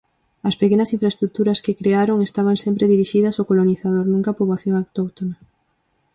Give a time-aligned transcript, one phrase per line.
[0.49, 5.35] As pequenas infraestruturas que crearon estaban sempre dirixidas ao colonizador, nunca á poboación autóctona.